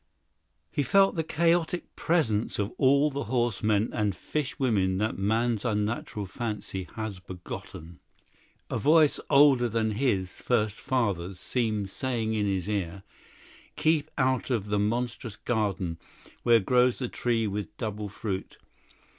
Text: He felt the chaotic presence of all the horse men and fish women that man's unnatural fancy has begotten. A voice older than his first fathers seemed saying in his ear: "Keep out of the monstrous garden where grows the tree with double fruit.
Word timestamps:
He 0.71 0.81
felt 0.81 1.13
the 1.13 1.23
chaotic 1.23 1.95
presence 1.95 2.57
of 2.57 2.71
all 2.79 3.11
the 3.11 3.25
horse 3.25 3.61
men 3.61 3.91
and 3.93 4.15
fish 4.15 4.57
women 4.57 4.97
that 4.97 5.15
man's 5.19 5.63
unnatural 5.63 6.25
fancy 6.25 6.87
has 6.95 7.19
begotten. 7.19 7.99
A 8.71 8.79
voice 8.79 9.19
older 9.29 9.69
than 9.69 9.91
his 9.91 10.41
first 10.41 10.77
fathers 10.79 11.39
seemed 11.39 11.91
saying 11.91 12.33
in 12.33 12.47
his 12.47 12.67
ear: 12.67 13.03
"Keep 13.75 14.09
out 14.17 14.49
of 14.49 14.69
the 14.69 14.79
monstrous 14.79 15.35
garden 15.35 15.99
where 16.41 16.59
grows 16.59 16.97
the 16.97 17.07
tree 17.07 17.45
with 17.45 17.77
double 17.77 18.09
fruit. 18.09 18.57